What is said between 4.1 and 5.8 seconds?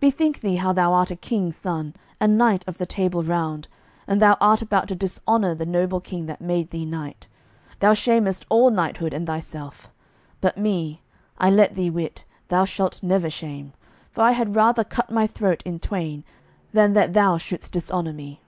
thou art about to dishonour the